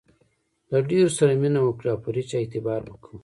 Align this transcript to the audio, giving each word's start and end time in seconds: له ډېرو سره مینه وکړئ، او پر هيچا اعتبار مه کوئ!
له 0.71 0.77
ډېرو 0.89 1.09
سره 1.17 1.31
مینه 1.41 1.61
وکړئ، 1.63 1.87
او 1.91 1.99
پر 2.03 2.13
هيچا 2.19 2.37
اعتبار 2.39 2.81
مه 2.89 2.95
کوئ! 3.03 3.17